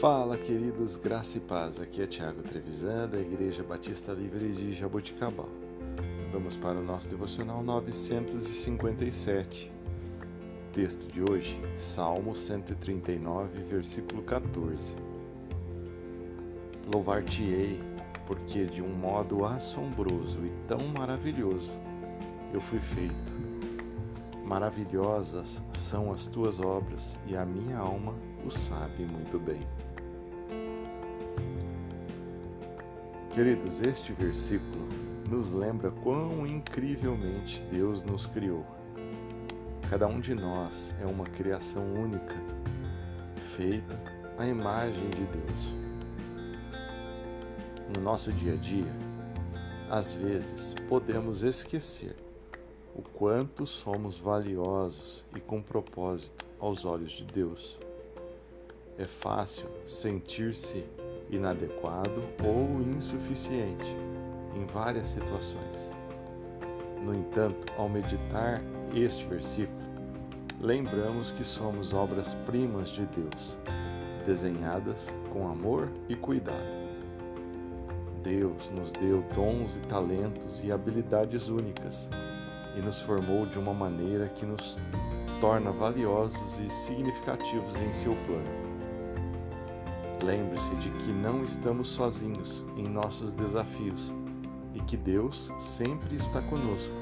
Fala, 0.00 0.38
queridos, 0.38 0.96
graça 0.96 1.36
e 1.36 1.40
paz. 1.42 1.78
Aqui 1.78 2.00
é 2.00 2.06
Tiago 2.06 2.42
Trevisan, 2.42 3.06
da 3.06 3.20
Igreja 3.20 3.62
Batista 3.62 4.12
Livre 4.12 4.50
de 4.50 4.72
Jaboticabal. 4.72 5.50
Vamos 6.32 6.56
para 6.56 6.78
o 6.78 6.82
nosso 6.82 7.10
devocional 7.10 7.62
957. 7.62 9.70
Texto 10.72 11.06
de 11.12 11.22
hoje, 11.22 11.60
Salmo 11.76 12.34
139, 12.34 13.62
versículo 13.64 14.22
14. 14.22 14.96
Louvar-te-ei, 16.90 17.78
porque 18.26 18.64
de 18.64 18.80
um 18.80 18.94
modo 18.94 19.44
assombroso 19.44 20.38
e 20.46 20.50
tão 20.66 20.80
maravilhoso 20.96 21.74
eu 22.54 22.60
fui 22.62 22.80
feito. 22.80 23.38
Maravilhosas 24.46 25.60
são 25.74 26.10
as 26.10 26.26
tuas 26.26 26.58
obras, 26.58 27.18
e 27.26 27.36
a 27.36 27.44
minha 27.44 27.76
alma 27.76 28.14
o 28.46 28.50
sabe 28.50 29.04
muito 29.04 29.38
bem. 29.38 29.60
Queridos, 33.32 33.80
este 33.80 34.12
versículo 34.12 34.88
nos 35.30 35.52
lembra 35.52 35.92
quão 36.02 36.44
incrivelmente 36.44 37.62
Deus 37.70 38.02
nos 38.02 38.26
criou. 38.26 38.66
Cada 39.88 40.08
um 40.08 40.18
de 40.18 40.34
nós 40.34 40.96
é 41.00 41.06
uma 41.06 41.24
criação 41.24 41.84
única, 41.94 42.34
feita 43.56 43.96
à 44.36 44.44
imagem 44.44 45.08
de 45.10 45.24
Deus. 45.26 45.74
No 47.94 48.02
nosso 48.02 48.32
dia 48.32 48.54
a 48.54 48.56
dia, 48.56 48.92
às 49.88 50.16
vezes 50.16 50.74
podemos 50.88 51.44
esquecer 51.44 52.16
o 52.96 53.02
quanto 53.02 53.64
somos 53.64 54.18
valiosos 54.18 55.24
e 55.36 55.40
com 55.40 55.62
propósito 55.62 56.44
aos 56.58 56.84
olhos 56.84 57.12
de 57.12 57.24
Deus. 57.26 57.78
É 58.98 59.04
fácil 59.04 59.68
sentir-se 59.86 60.84
inadequado 61.30 62.22
ou 62.44 62.80
insuficiente 62.82 63.96
em 64.54 64.66
várias 64.66 65.06
situações. 65.06 65.92
No 67.02 67.14
entanto, 67.14 67.72
ao 67.78 67.88
meditar 67.88 68.62
este 68.94 69.26
versículo, 69.26 69.78
lembramos 70.60 71.30
que 71.30 71.44
somos 71.44 71.94
obras-primas 71.94 72.88
de 72.88 73.06
Deus, 73.06 73.56
desenhadas 74.26 75.14
com 75.32 75.48
amor 75.48 75.90
e 76.08 76.14
cuidado. 76.14 76.80
Deus 78.22 78.70
nos 78.70 78.92
deu 78.92 79.24
dons 79.34 79.76
e 79.76 79.80
talentos 79.80 80.62
e 80.62 80.70
habilidades 80.70 81.48
únicas 81.48 82.10
e 82.76 82.80
nos 82.82 83.00
formou 83.00 83.46
de 83.46 83.58
uma 83.58 83.72
maneira 83.72 84.28
que 84.28 84.44
nos 84.44 84.78
torna 85.40 85.72
valiosos 85.72 86.58
e 86.58 86.70
significativos 86.70 87.76
em 87.76 87.92
seu 87.92 88.14
plano. 88.26 88.69
Lembre-se 90.22 90.74
de 90.76 90.90
que 90.90 91.10
não 91.10 91.44
estamos 91.44 91.88
sozinhos 91.88 92.62
em 92.76 92.86
nossos 92.86 93.32
desafios 93.32 94.12
e 94.74 94.80
que 94.80 94.94
Deus 94.94 95.50
sempre 95.58 96.14
está 96.14 96.42
conosco, 96.42 96.94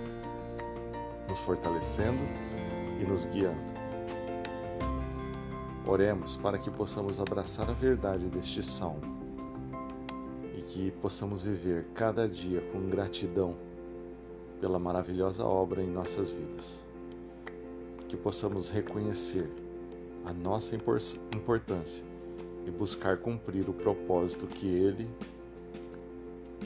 nos 1.29 1.41
fortalecendo 1.41 2.23
e 3.01 3.05
nos 3.05 3.25
guiando. 3.25 3.59
Oremos 5.85 6.37
para 6.37 6.59
que 6.59 6.71
possamos 6.71 7.19
abraçar 7.19 7.69
a 7.69 7.73
verdade 7.73 8.27
deste 8.27 8.63
salmo 8.63 9.19
e 10.57 10.63
que 10.63 10.93
possamos 10.93 11.43
viver 11.43 11.87
cada 11.95 12.29
dia 12.29 12.61
com 12.73 12.89
gratidão 12.89 13.57
pela 14.61 14.79
maravilhosa 14.79 15.45
obra 15.45 15.83
em 15.83 15.89
nossas 15.89 16.31
vidas. 16.31 16.81
Que 18.07 18.17
possamos 18.17 18.71
reconhecer 18.71 19.51
a 20.25 20.33
nossa 20.33 20.77
importância 20.77 22.08
e 22.69 22.71
buscar 22.71 23.17
cumprir 23.17 23.69
o 23.69 23.73
propósito 23.73 24.47
que 24.47 24.67
Ele 24.67 25.09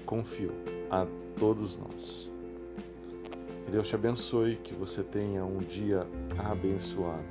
confiou 0.05 0.53
a 0.91 1.07
todos 1.39 1.79
nós. 1.79 2.31
Que 3.65 3.71
Deus 3.71 3.89
te 3.89 3.95
abençoe, 3.95 4.57
que 4.57 4.75
você 4.75 5.05
tenha 5.05 5.45
um 5.45 5.59
dia 5.59 6.05
abençoado. 6.39 7.25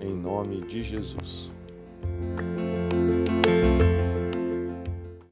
Em 0.00 0.12
nome 0.12 0.60
de 0.62 0.82
Jesus. 0.82 1.52